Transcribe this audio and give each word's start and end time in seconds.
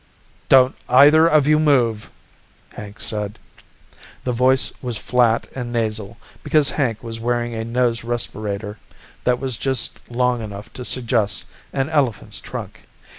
"Don't 0.49 0.73
either 0.89 1.27
of 1.27 1.45
you 1.45 1.59
move," 1.59 2.09
Hank 2.73 2.99
said. 2.99 3.37
The 4.23 4.31
voice 4.31 4.73
was 4.81 4.97
flat 4.97 5.45
and 5.53 5.71
nasal 5.71 6.17
because 6.41 6.71
Hank 6.71 7.03
was 7.03 7.19
wearing 7.19 7.53
a 7.53 7.63
nose 7.63 8.03
respirator 8.03 8.79
that 9.25 9.39
was 9.39 9.57
just 9.57 9.99
long 10.09 10.41
enough 10.41 10.73
to 10.73 10.83
suggest 10.85 11.45
an 11.71 11.87
elephant's 11.87 12.41
trunk. 12.41 12.85